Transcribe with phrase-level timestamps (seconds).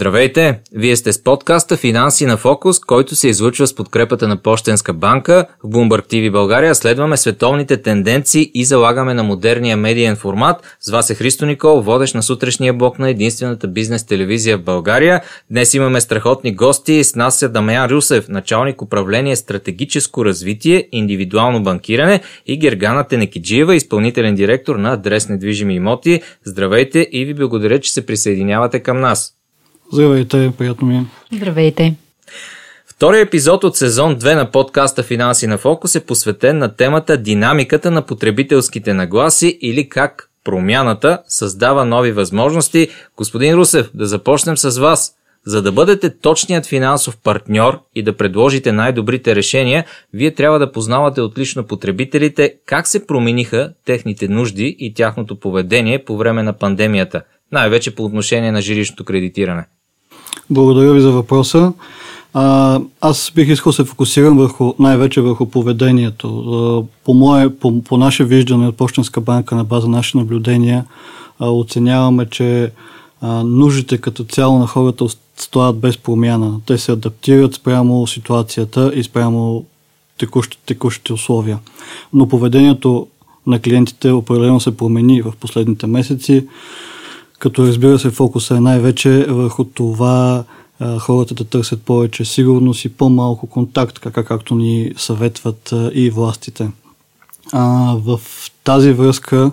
[0.00, 0.60] Здравейте!
[0.72, 5.46] Вие сте с подкаста Финанси на фокус, който се излучва с подкрепата на Пощенска банка.
[5.64, 10.76] В Bloomberg TV България следваме световните тенденции и залагаме на модерния медиен формат.
[10.80, 15.22] С вас е Христо Никол, водещ на сутрешния блок на единствената бизнес телевизия в България.
[15.50, 17.04] Днес имаме страхотни гости.
[17.04, 24.34] С нас е Дамян Русев, началник управление стратегическо развитие, индивидуално банкиране и Гергана Тенекиджиева, изпълнителен
[24.34, 26.22] директор на адрес недвижими имоти.
[26.44, 29.36] Здравейте и ви благодаря, че се присъединявате към нас.
[29.92, 31.04] Здравейте, приятно ми е.
[31.32, 31.94] Здравейте.
[32.86, 37.90] Втория епизод от сезон 2 на подкаста Финанси на фокус е посветен на темата Динамиката
[37.90, 42.88] на потребителските нагласи или как промяната създава нови възможности.
[43.16, 45.14] Господин Русев, да започнем с вас.
[45.46, 51.20] За да бъдете точният финансов партньор и да предложите най-добрите решения, вие трябва да познавате
[51.20, 57.94] отлично потребителите как се промениха техните нужди и тяхното поведение по време на пандемията, най-вече
[57.94, 59.66] по отношение на жилищното кредитиране.
[60.50, 61.72] Благодаря ви за въпроса.
[62.34, 66.86] А, аз бих искал се фокусирам върху, най-вече върху поведението.
[67.04, 70.84] По, мое, по, по наше виждане от Почтенска банка на база наши наблюдения
[71.38, 72.72] а, оценяваме, че
[73.20, 76.60] а, нуждите като цяло на хората стоят без промяна.
[76.66, 79.64] Те се адаптират спрямо ситуацията и спрямо
[80.18, 81.58] текущите, текущите условия.
[82.12, 83.06] Но поведението
[83.46, 86.46] на клиентите определено се промени в последните месеци
[87.40, 90.44] като разбира се фокуса е най-вече върху това
[90.98, 96.70] хората да търсят повече сигурност и по-малко контакт, така както ни съветват и властите.
[97.52, 98.20] А, в
[98.64, 99.50] тази връзка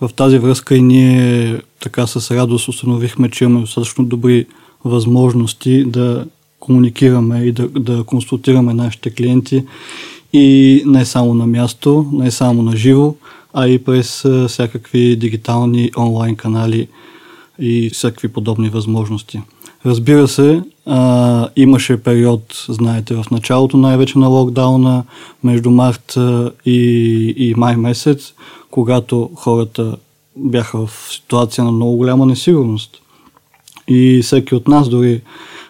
[0.00, 4.46] в тази връзка и ние така с радост установихме, че имаме достатъчно добри
[4.84, 6.26] възможности да
[6.60, 9.64] комуникираме и да, да консултираме нашите клиенти
[10.32, 13.14] и не само на място, не само на живо,
[13.52, 16.88] а и през всякакви дигитални онлайн канали
[17.58, 19.40] и всякакви подобни възможности.
[19.86, 25.04] Разбира се, а, имаше период, знаете, в началото най-вече на локдауна,
[25.44, 26.18] между март
[26.66, 26.80] и,
[27.36, 28.32] и май месец,
[28.70, 29.96] когато хората
[30.36, 32.90] бяха в ситуация на много голяма несигурност.
[33.88, 35.20] И всеки от нас дори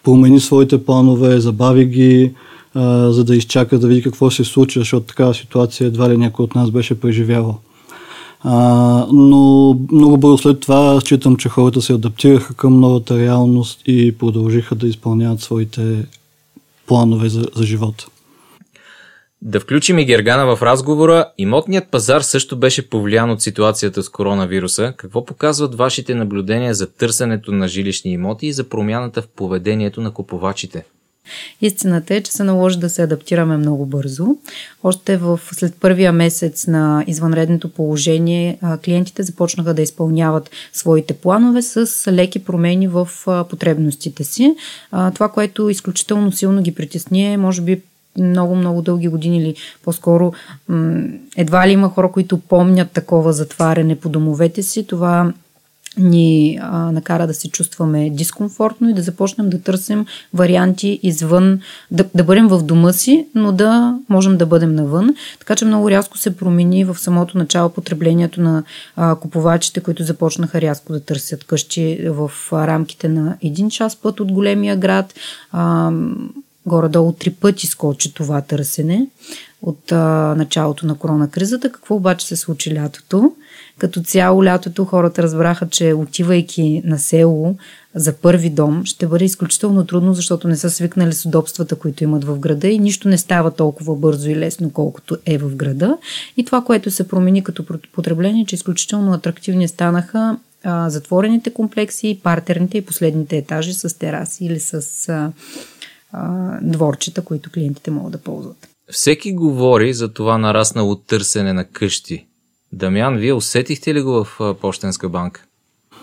[0.05, 2.33] промени своите планове, забави ги,
[2.75, 6.45] а, за да изчака да види какво се случи, защото такава ситуация едва ли някой
[6.45, 7.59] от нас беше преживявал.
[8.43, 14.19] А, но много бързо след това считам, че хората се адаптираха към новата реалност и
[14.19, 16.05] продължиха да изпълняват своите
[16.87, 18.07] планове за, за живота.
[19.43, 21.33] Да включим и Гергана в разговора.
[21.39, 24.95] Имотният пазар също беше повлиян от ситуацията с коронавируса.
[24.97, 30.11] Какво показват вашите наблюдения за търсенето на жилищни имоти и за промяната в поведението на
[30.11, 30.85] купувачите?
[31.61, 34.27] Истината е, че се наложи да се адаптираме много бързо.
[34.83, 42.13] Още в, след първия месец на извънредното положение клиентите започнаха да изпълняват своите планове с
[42.13, 43.09] леки промени в
[43.51, 44.55] потребностите си.
[45.15, 47.83] Това, което изключително силно ги притесни е, може би,
[48.19, 49.55] много, много дълги години или
[49.85, 50.33] по-скоро
[51.37, 54.87] едва ли има хора, които помнят такова затваряне по домовете си.
[54.87, 55.33] Това
[55.99, 62.05] ни а, накара да се чувстваме дискомфортно и да започнем да търсим варианти извън, да,
[62.15, 65.15] да бъдем в дома си, но да можем да бъдем навън.
[65.39, 68.63] Така че много рязко се промени в самото начало потреблението на
[68.97, 74.21] а, купувачите, които започнаха рязко да търсят къщи в а, рамките на един час път
[74.21, 75.15] от големия град.
[75.53, 75.93] А,
[76.67, 79.07] горе-долу три пъти скочи това търсене
[79.63, 81.73] от а, началото на корона кризата.
[81.73, 83.33] Какво обаче се случи лятото?
[83.79, 87.57] Като цяло лятото хората разбраха, че отивайки на село
[87.95, 92.25] за първи дом ще бъде изключително трудно, защото не са свикнали с удобствата, които имат
[92.25, 95.99] в града и нищо не става толкова бързо и лесно, колкото е в града.
[96.37, 102.79] И това, което се промени като потребление, че изключително атрактивни станаха а, затворените комплекси, партерните
[102.79, 105.33] и последните етажи с тераси или с а,
[106.13, 108.70] а, дворчета, които клиентите могат да ползват.
[108.91, 112.27] Всеки говори за това нараснало търсене на къщи.
[112.73, 115.45] Дамян, вие усетихте ли го в Пощенска банка?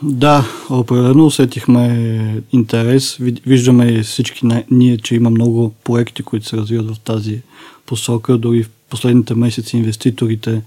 [0.01, 3.17] Да, определено усетихме интерес.
[3.45, 7.41] Виждаме всички ние, че има много проекти, които се развиват в тази
[7.85, 8.37] посока.
[8.37, 10.61] Дори в последните месеци инвеститорите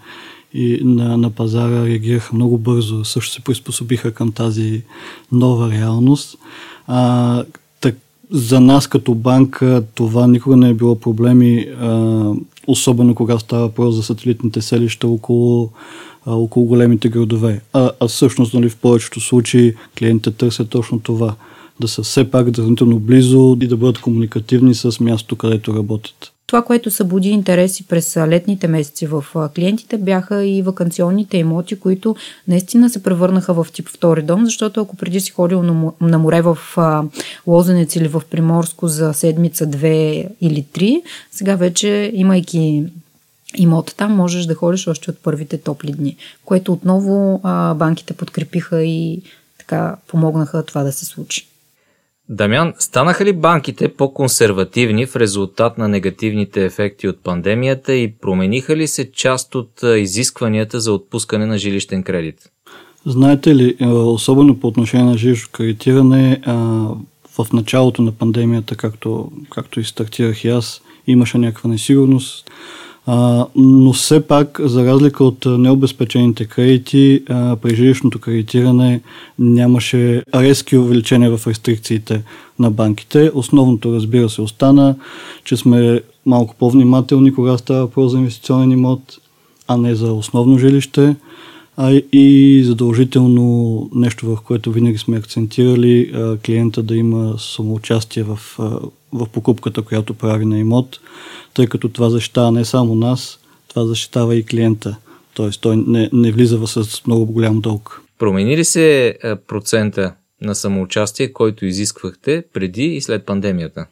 [0.54, 4.82] и на, на пазара реагираха много бързо, също се приспособиха към тази
[5.32, 6.38] нова реалност.
[6.86, 7.42] А,
[8.32, 11.66] за нас като банка това никога не е било проблеми,
[12.66, 15.70] особено когато става въпрос за сателитните селища около,
[16.26, 17.60] около големите градове.
[17.72, 21.34] А, а всъщност нали, в повечето случаи клиентите търсят точно това
[21.80, 26.32] да са все пак сравнително близо и да бъдат комуникативни с мястото, където работят.
[26.50, 29.24] Това, което събуди интереси през летните месеци в
[29.54, 32.16] клиентите, бяха и вакансионните имоти, които
[32.48, 35.62] наистина се превърнаха в тип втори дом, защото ако преди си ходил
[36.00, 36.58] на море в
[37.46, 41.02] Лозенец или в Приморско за седмица, две или три,
[41.32, 42.84] сега вече, имайки
[43.56, 47.40] имота там, можеш да ходиш още от първите топли дни, което отново
[47.76, 49.22] банките подкрепиха и
[49.58, 51.49] така помогнаха това да се случи.
[52.32, 58.86] Дамян, станаха ли банките по-консервативни в резултат на негативните ефекти от пандемията и промениха ли
[58.86, 62.50] се част от изискванията за отпускане на жилищен кредит?
[63.06, 66.40] Знаете ли, особено по отношение на жилищно кредитиране,
[67.38, 72.50] в началото на пандемията, както, както и стартирах и аз, имаше някаква несигурност.
[73.06, 79.00] А, но все пак, за разлика от необезпечените кредити, а, при жилищното кредитиране
[79.38, 82.22] нямаше резки увеличения в рестрикциите
[82.58, 83.30] на банките.
[83.34, 84.94] Основното, разбира се, остана,
[85.44, 89.18] че сме малко по-внимателни, кога става въпрос за инвестиционен имот,
[89.68, 91.16] а не за основно жилище.
[91.82, 96.12] А и задължително нещо, в което винаги сме акцентирали,
[96.46, 98.38] клиента да има самоучастие в,
[99.12, 101.00] в покупката, която прави на имот
[101.54, 103.38] тъй като това защитава не само нас,
[103.68, 104.96] това защитава и клиента.
[105.36, 105.50] Т.е.
[105.50, 108.02] той не, не влиза с много голям дълг.
[108.18, 109.18] Промени ли се
[109.48, 113.86] процента на самоучастие, който изисквахте преди и след пандемията?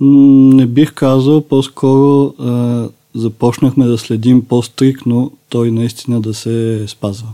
[0.00, 2.34] Не бих казал, по-скоро
[3.16, 7.28] започнахме да следим по-стрикно той наистина да се спазва.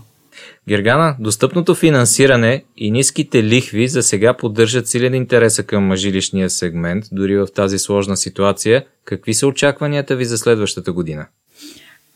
[0.68, 7.36] Гергана, достъпното финансиране и ниските лихви за сега поддържат силен интереса към жилищния сегмент, дори
[7.36, 8.84] в тази сложна ситуация.
[9.04, 11.26] Какви са очакванията ви за следващата година?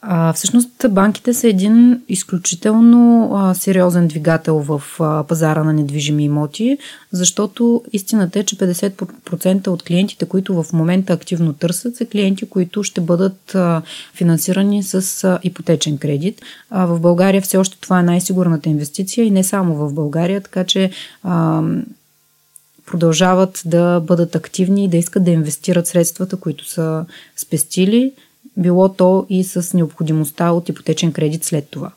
[0.08, 6.78] А, всъщност банките са един изключително а, сериозен двигател в а, пазара на недвижими имоти,
[7.12, 12.82] защото истината е, че 50% от клиентите, които в момента активно търсят, са клиенти, които
[12.82, 13.82] ще бъдат а,
[14.14, 16.42] финансирани с а, ипотечен кредит.
[16.70, 20.64] А, в България все още това е най-сигурната инвестиция и не само в България, така
[20.64, 20.90] че
[21.22, 21.62] а,
[22.86, 27.04] продължават да бъдат активни и да искат да инвестират средствата, които са
[27.36, 28.12] спестили–
[28.56, 31.92] било то и с необходимостта от ипотечен кредит след това.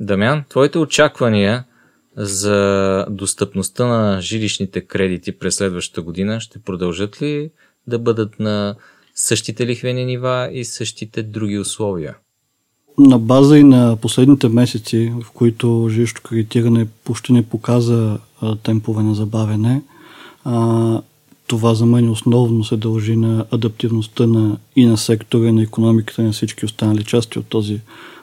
[0.00, 1.64] Дамян, твоите очаквания
[2.16, 7.50] за достъпността на жилищните кредити през следващата година ще продължат ли
[7.86, 8.74] да бъдат на
[9.14, 12.16] същите лихвени нива и същите други условия?
[12.98, 18.18] На база и на последните месеци, в които жилищно кредитиране почти не показа
[18.62, 19.82] темпове на забавене,
[20.44, 21.02] а,
[21.48, 26.22] това за мен основно се дължи на адаптивността на, и на сектора, и на економиката,
[26.22, 27.80] и на всички останали части от, този,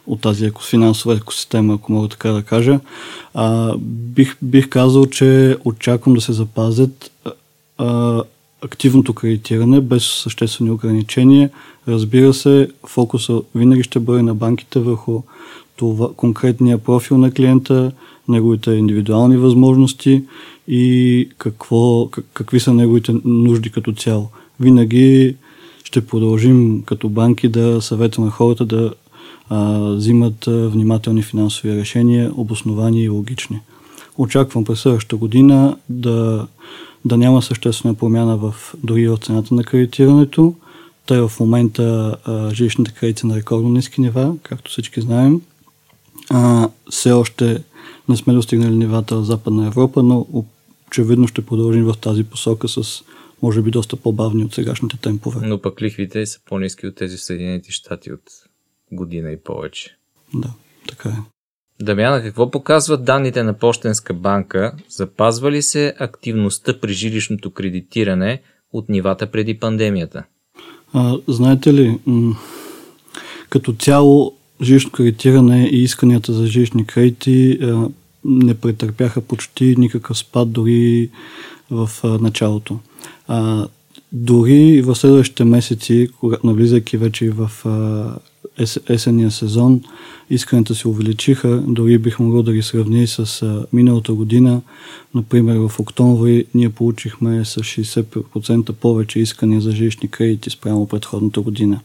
[0.07, 2.79] от тази еко, финансова екосистема, ако мога така да кажа.
[3.33, 7.11] А, бих, бих казал, че очаквам да се запазят
[7.77, 8.23] а,
[8.61, 11.49] активното кредитиране без съществени ограничения.
[11.87, 15.21] Разбира се, фокуса винаги ще бъде на банките върху
[15.75, 17.91] това, конкретния профил на клиента,
[18.27, 20.23] неговите индивидуални възможности
[20.67, 24.29] и какво, как, какви са неговите нужди като цяло.
[24.59, 25.35] Винаги
[25.83, 28.93] ще продължим като банки да съветваме хората да
[29.49, 33.59] а, взимат внимателни финансови решения, обосновани и логични.
[34.17, 36.47] Очаквам през следващата година да,
[37.05, 40.53] да няма съществена промяна в, дори в цената на кредитирането.
[41.05, 45.41] Тъй в момента а, жилищните кредити на рекордно ниски нива, както всички знаем.
[46.29, 47.63] А, все още
[48.09, 50.25] не сме достигнали нивата в Западна Европа, но
[50.87, 53.03] очевидно ще продължим в тази посока с
[53.41, 55.47] може би доста по-бавни от сегашните темпове.
[55.47, 58.21] Но пък лихвите са по-низки от тези в Съединените щати от
[58.91, 59.97] година и повече.
[60.33, 60.49] Да,
[60.89, 61.17] така е.
[61.81, 64.73] Дамяна, какво показват данните на Пощенска банка?
[64.89, 68.41] Запазва ли се активността при жилищното кредитиране
[68.73, 70.23] от нивата преди пандемията?
[70.93, 72.35] А, знаете ли, м-
[73.49, 77.87] като цяло жилищно кредитиране и исканията за жилищни кредити а,
[78.25, 81.09] не претърпяха почти никакъв спад дори
[81.71, 82.79] в началото.
[83.27, 83.67] А,
[84.11, 88.15] дори в следващите месеци, когато навлизайки вече в а,
[88.57, 89.81] ес, есенния сезон,
[90.29, 91.63] исканията се увеличиха.
[91.67, 94.61] Дори бих могъл да ги сравни с а, миналата година.
[95.15, 101.79] Например, в октомври ние получихме с 60% повече искания за жилищни кредити спрямо предходната година.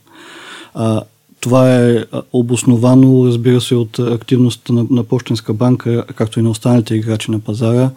[0.75, 1.03] А,
[1.41, 6.95] това е обосновано, разбира се, от активността на, на Почтенска банка, както и на останалите
[6.95, 7.91] играчи на пазара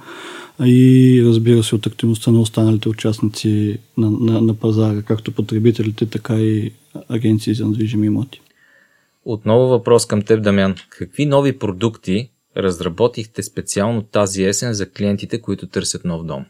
[0.66, 6.36] и разбира се от активността на останалите участници на, на, на пазара, както потребителите, така
[6.36, 6.72] и
[7.10, 8.42] агенции за недвижими имоти.
[9.26, 10.76] Отново въпрос към теб, Дамян.
[10.90, 16.46] Какви нови продукти разработихте специално тази есен за клиентите, които търсят нов дом?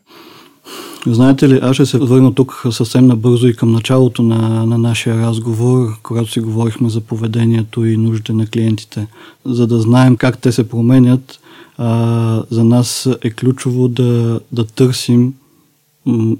[1.07, 5.17] Знаете ли, аз ще се върна тук съвсем набързо и към началото на, на нашия
[5.17, 9.07] разговор, когато си говорихме за поведението и нуждите на клиентите.
[9.45, 11.39] За да знаем как те се променят,
[11.77, 15.33] а, за нас е ключово да, да търсим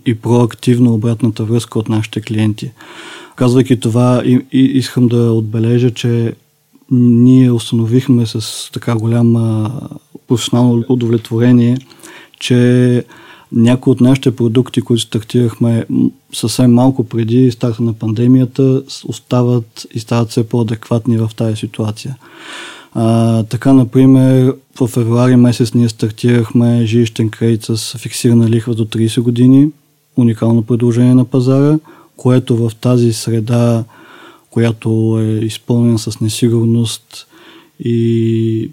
[0.06, 2.72] и проактивно обратната връзка от нашите клиенти.
[3.36, 6.34] Казвайки това, и, и искам да отбележа, че
[6.92, 9.72] ние установихме с така голямо
[10.28, 11.78] професионално удовлетворение,
[12.40, 13.04] че
[13.54, 15.86] някои от нашите продукти, които стартирахме
[16.34, 22.18] съвсем малко преди старта на пандемията, остават и стават все по-адекватни в тази ситуация.
[22.94, 29.22] А, така, например, в февруари месец ние стартирахме жилищен кредит с фиксирана лихва до 30
[29.22, 29.70] години,
[30.18, 31.80] уникално предложение на пазара,
[32.18, 33.84] което в тази среда,
[34.50, 37.28] която е изпълнена с несигурност
[37.80, 38.72] и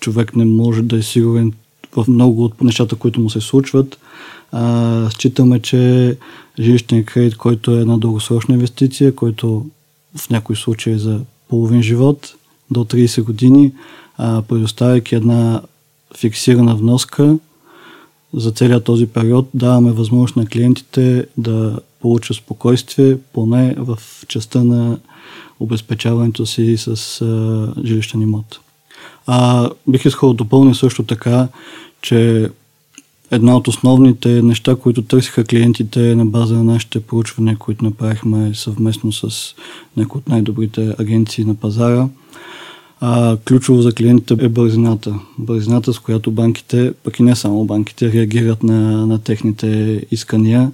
[0.00, 1.52] човек не може да е сигурен
[1.96, 3.98] в много от нещата, които му се случват,
[4.52, 6.16] а, считаме, че
[6.58, 9.66] жилищен кредит, който е една дългосрочна инвестиция, който
[10.16, 12.34] в някои случаи е за половин живот,
[12.70, 13.72] до 30 години,
[14.16, 15.62] а, предоставяйки една
[16.16, 17.38] фиксирана вноска
[18.34, 24.98] за целият този период, даваме възможност на клиентите да получат спокойствие, поне в частта на
[25.60, 28.60] обезпечаването си с а, жилищен имот.
[29.26, 31.48] А, бих искал да допълня също така,
[32.02, 32.50] че
[33.30, 39.12] една от основните неща, които търсиха клиентите на база на нашите проучвания, които направихме съвместно
[39.12, 39.54] с
[39.96, 42.08] някои от най-добрите агенции на пазара,
[43.00, 45.18] а, ключово за клиентите е бързината.
[45.38, 50.72] Бързината, с която банките, пък и не само банките, реагират на, на техните искания.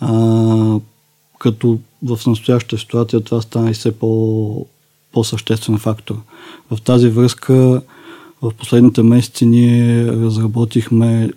[0.00, 0.80] А,
[1.38, 4.66] като в настоящата ситуация това стана и все по,
[5.12, 6.16] по-съществен фактор.
[6.70, 7.82] В тази връзка
[8.42, 11.30] в последните месеци ние разработихме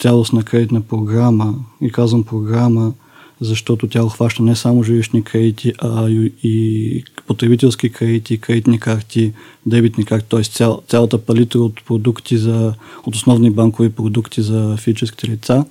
[0.00, 2.92] цялостна кредитна програма и казвам програма,
[3.40, 6.08] защото тя охваща не само жилищни кредити, а
[6.42, 9.32] и потребителски кредити, кредитни карти,
[9.66, 10.42] дебитни карти, т.е.
[10.42, 12.74] Цял, цялата палитра от продукти за,
[13.06, 15.64] от основни банкови продукти за физическите лица.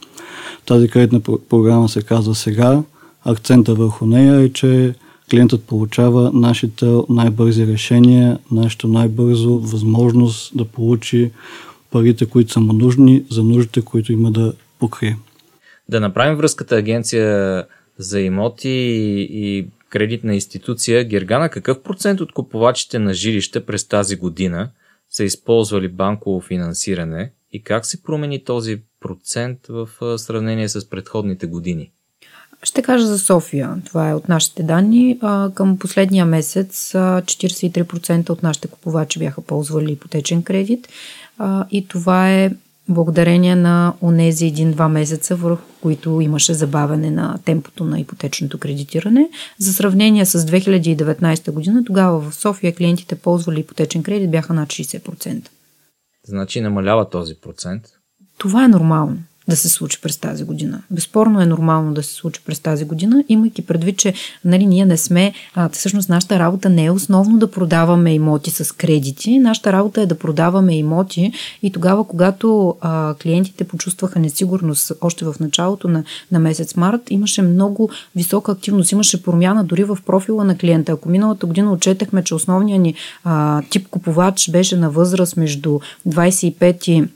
[0.66, 2.84] Тази кредитна програма се казва сега.
[3.26, 4.96] Акцента върху нея е, че
[5.32, 11.32] клиентът получава нашите най-бързи решения, нашето най-бързо възможност да получи
[11.92, 15.18] парите, които са му нужни, за нуждите, които има да покрие.
[15.90, 17.66] Да направим връзката агенция
[17.98, 18.70] за имоти
[19.32, 21.04] и кредитна институция.
[21.04, 24.70] Гергана, какъв процент от купувачите на жилища през тази година
[25.10, 31.92] са използвали банково финансиране и как се промени този процент в сравнение с предходните години?
[32.64, 33.76] Ще кажа за София.
[33.86, 35.20] Това е от нашите данни.
[35.56, 40.88] към последния месец 43% от нашите купувачи бяха ползвали ипотечен кредит
[41.72, 42.52] и това е
[42.90, 49.30] благодарение на онези един-два месеца, върху които имаше забавяне на темпото на ипотечното кредитиране.
[49.60, 55.48] За сравнение с 2019 година, тогава в София клиентите ползвали ипотечен кредит бяха над 60%.
[56.28, 57.84] Значи намалява този процент?
[58.38, 59.18] Това е нормално
[59.48, 60.82] да се случи през тази година.
[60.92, 64.14] Безспорно е нормално да се случи през тази година, имайки предвид, че
[64.46, 68.76] нали, ние не сме, а, всъщност нашата работа не е основно да продаваме имоти с
[68.76, 71.32] кредити, нашата работа е да продаваме имоти
[71.64, 77.42] и тогава, когато а, клиентите почувстваха несигурност още в началото на, на месец март, имаше
[77.42, 80.92] много висока активност, имаше промяна дори в профила на клиента.
[80.92, 86.90] Ако миналата година отчетахме, че основният ни а, тип купувач беше на възраст между 25
[86.90, 87.08] и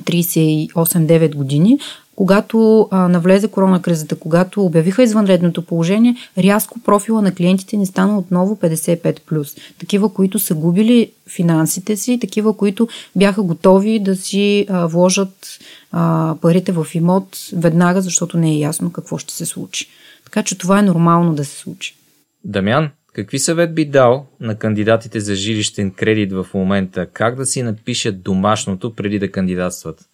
[0.00, 1.78] 38-9 години,
[2.16, 8.56] когато а, навлезе коронакризата, когато обявиха извънредното положение, рязко профила на клиентите ни стана отново
[8.56, 9.58] 55+.
[9.78, 15.58] Такива, които са губили финансите си, такива, които бяха готови да си а, вложат
[15.92, 19.86] а, парите в имот веднага, защото не е ясно какво ще се случи.
[20.24, 21.96] Така че това е нормално да се случи.
[22.44, 27.06] Дамян, Какви съвет би дал на кандидатите за жилищен кредит в момента?
[27.06, 30.08] Как да си напишат домашното преди да кандидатстват?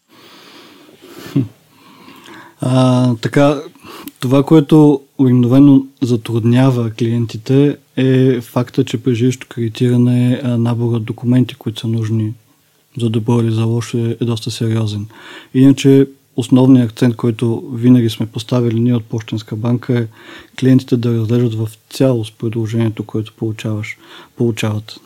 [2.60, 3.62] А, така,
[4.20, 11.88] това, което обикновено затруднява клиентите е факта, че при жилищно кредитиране наборът документи, които са
[11.88, 12.34] нужни
[13.00, 15.06] за добро или за лошо е доста сериозен.
[15.54, 16.06] Иначе
[16.38, 20.06] основният акцент, който винаги сме поставили ние от Почтенска банка е
[20.60, 23.98] клиентите да разглеждат в цялост предложението, което получаваш,
[24.36, 25.00] получават.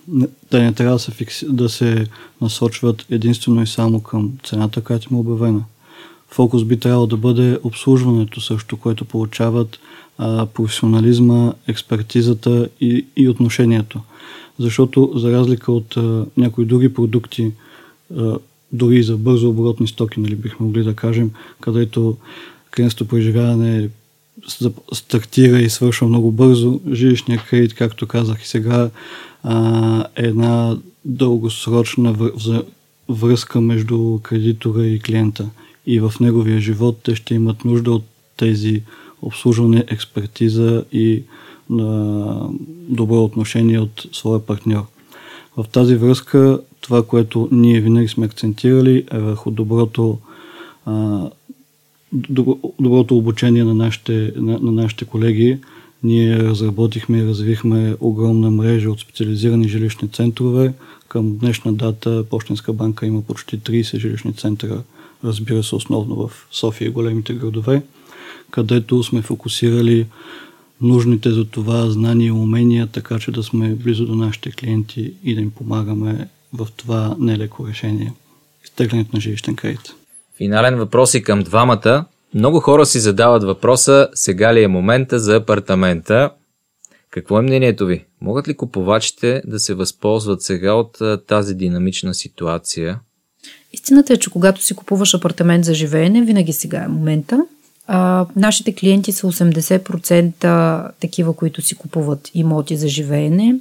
[0.51, 2.07] Да не трябва да се, фикси, да се
[2.41, 5.65] насочват единствено и само към цената, която им е обявена.
[6.29, 9.79] Фокус би трябвало да бъде обслужването също, което получават
[10.19, 14.01] а, професионализма, експертизата и, и отношението.
[14.59, 17.53] Защото за разлика от а, някои други продукти,
[18.17, 18.39] а,
[18.73, 22.17] дори за бързо оборотни стоки, нали, бихме могли да кажем, където
[22.77, 23.89] клиентското преживяване
[24.93, 26.81] стартира и свършва много бързо.
[26.93, 28.91] Жилищния кредит, както казах и сега,
[30.17, 32.31] е една дългосрочна
[33.09, 35.51] връзка между кредитора и клиента.
[35.87, 38.05] И в неговия живот те ще имат нужда от
[38.37, 38.83] тези
[39.23, 41.23] обслужване, експертиза и
[41.71, 42.37] на
[42.89, 44.83] добро отношение от своя партньор.
[45.57, 50.19] В тази връзка това, което ние винаги сме акцентирали е върху доброто,
[50.87, 51.27] а,
[52.81, 55.59] доброто обучение на нашите, на, на нашите колеги.
[56.03, 60.73] Ние разработихме и развихме огромна мрежа от специализирани жилищни центрове.
[61.09, 64.83] Към днешна дата Почтенска банка има почти 30 жилищни центъра,
[65.25, 67.83] разбира се, основно в София и големите градове,
[68.51, 70.07] където сме фокусирали
[70.83, 75.35] нужните за това знания и умения, така че да сме близо до нашите клиенти и
[75.35, 78.13] да им помагаме в това нелеко решение.
[78.65, 79.95] Изтеглянето на жилищен кредит.
[80.37, 82.05] Финален въпрос и към двамата.
[82.35, 86.31] Много хора си задават въпроса, сега ли е момента за апартамента.
[87.11, 88.05] Какво е мнението ви?
[88.21, 93.01] Могат ли купувачите да се възползват сега от тази динамична ситуация?
[93.73, 97.47] Истината е, че когато си купуваш апартамент за живеене, винаги сега е момента.
[97.95, 103.55] А, нашите клиенти са 80% такива, които си купуват имоти за живеене.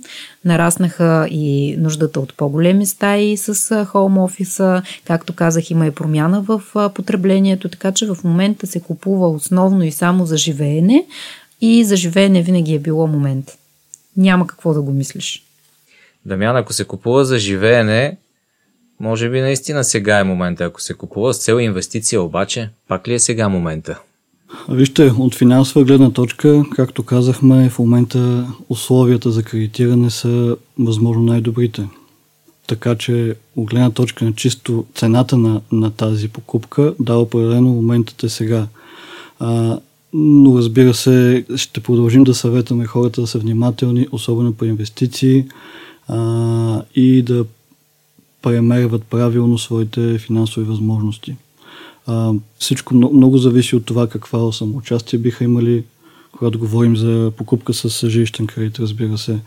[0.45, 4.81] Нараснаха и нуждата от по-големи стаи с хоум офиса.
[5.05, 6.61] Както казах, има и промяна в
[6.95, 11.05] потреблението, така че в момента се купува основно и само за живеене.
[11.61, 13.57] И за живеене винаги е било момент.
[14.17, 15.43] Няма какво да го мислиш.
[16.25, 18.17] Дамян, ако се купува за живеене,
[18.99, 20.65] може би наистина сега е момента.
[20.65, 23.99] Ако се купува с цел инвестиция обаче, пак ли е сега момента?
[24.69, 31.87] Вижте, от финансова гледна точка, както казахме, в момента условията за кредитиране са възможно най-добрите.
[32.67, 38.23] Така че, от гледна точка на чисто цената на, на тази покупка, да, определено моментът
[38.23, 38.67] е сега.
[39.39, 39.79] А,
[40.13, 45.45] но разбира се, ще продължим да съветваме хората да са внимателни, особено по инвестиции
[46.07, 47.45] а, и да
[48.41, 51.35] премерват правилно своите финансови възможности.
[52.07, 55.83] А, всичко много, много зависи от това каква самоучастие биха имали,
[56.31, 59.39] когато говорим за покупка с жилищен кредит, разбира се.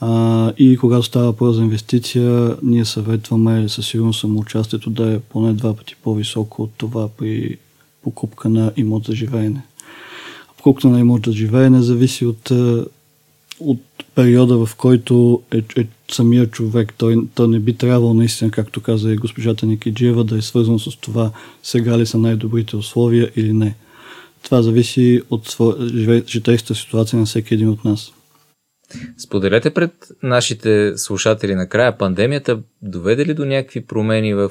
[0.00, 5.52] А, и когато става въпрос за инвестиция, ние съветваме със сигурност самоучастието да е поне
[5.52, 7.56] два пъти по-високо от това при
[8.02, 9.62] покупка на имот за живеене.
[10.56, 12.52] Покупка на имот за живеене зависи от,
[13.60, 13.80] от
[14.14, 16.94] периода, в който е, е самия човек.
[16.98, 20.96] Той, той не би трябвало наистина, както каза и госпожата Никиджиева, да е свързан с
[20.96, 21.30] това
[21.62, 23.76] сега ли са най-добрите условия или не.
[24.42, 25.56] Това зависи от
[26.28, 28.12] житейската ситуация на всеки един от нас.
[29.18, 29.92] Споделете пред
[30.22, 34.50] нашите слушатели накрая, пандемията доведе ли до някакви промени в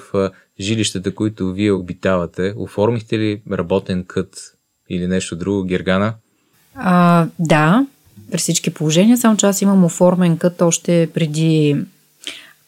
[0.59, 2.53] жилищата, които вие обитавате?
[2.57, 4.57] Оформихте ли работен кът
[4.89, 6.13] или нещо друго, Гергана?
[6.75, 7.85] А, да,
[8.31, 11.77] при всички положения, само че аз имам оформен кът още преди,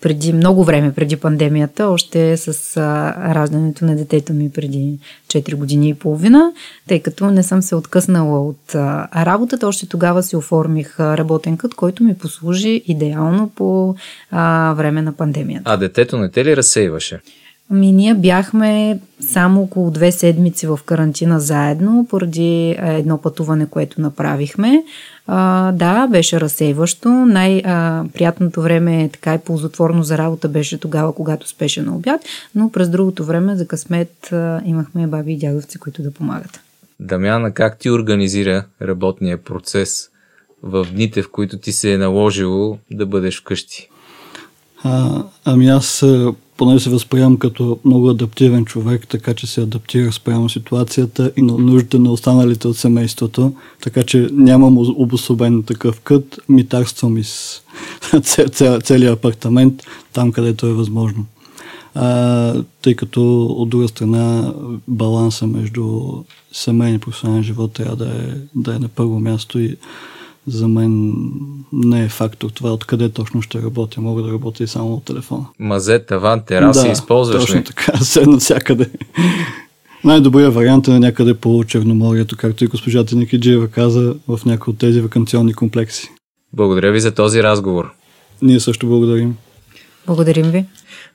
[0.01, 5.89] преди много време, преди пандемията, още с а, раждането на детето ми преди 4 години
[5.89, 6.51] и половина,
[6.87, 11.75] тъй като не съм се откъснала от а, работата, още тогава си оформих работен кът,
[11.75, 13.95] който ми послужи идеално по
[14.31, 15.71] а, време на пандемията.
[15.71, 17.19] А детето не те ли разсейваше?
[17.73, 24.83] Ами ние бяхме само около две седмици в карантина заедно, поради едно пътуване, което направихме.
[25.33, 27.09] А, да, беше разсейващо.
[27.09, 32.21] Най-приятното време, така и ползотворно за работа беше тогава, когато спеше на обяд,
[32.55, 34.33] но през другото време за късмет
[34.65, 36.59] имахме баби и дядовци, които да помагат.
[36.99, 40.09] Дамяна, как ти организира работния процес
[40.63, 43.89] в дните, в които ти се е наложило да бъдеш вкъщи?
[44.83, 46.05] А, ами аз
[46.61, 51.57] поне се възприемам като много адаптивен човек, така че се адаптира спрямо ситуацията и на
[51.57, 57.61] нуждите на останалите от семейството, така че нямам обособен такъв кът, митарствам из
[58.83, 61.25] целият апартамент там, където е възможно.
[61.95, 64.53] А, тъй като от друга страна
[64.87, 66.11] баланса между
[66.51, 69.77] семейен и професионален живот трябва да е, да е на първо място и
[70.47, 71.13] за мен
[71.73, 74.01] не е фактор това откъде точно ще работя.
[74.01, 75.45] Мога да работя и само от телефона.
[75.59, 77.63] Мазе, таван, тераси да, използваш точно ли?
[77.63, 78.89] така, все навсякъде.
[80.03, 84.79] Най-добрият вариант е на някъде по Черноморието, както и госпожата Никиджиева каза в някои от
[84.79, 86.09] тези вакансионни комплекси.
[86.53, 87.91] Благодаря ви за този разговор.
[88.41, 89.35] Ние също благодарим.
[90.07, 90.65] Благодарим ви.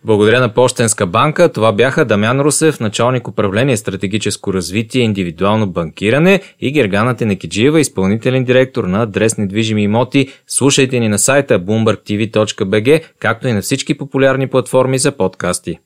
[0.05, 1.53] Благодаря на Пощенска банка.
[1.53, 8.45] Това бяха Дамян Русев, началник управление стратегическо развитие и индивидуално банкиране и Гергана Тенекиджиева, изпълнителен
[8.45, 10.29] директор на адрес недвижими имоти.
[10.47, 15.79] Слушайте ни на сайта bloombergtv.bg, както и на всички популярни платформи за подкасти.